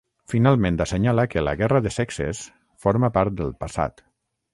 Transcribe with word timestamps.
Finalment 0.31 0.77
assenyala 0.85 1.25
que 1.33 1.43
la 1.47 1.53
‘guerra 1.59 1.81
de 1.87 1.91
sexes’ 1.97 2.41
forma 2.87 3.11
part 3.19 3.37
del 3.43 3.53
passat. 3.65 4.03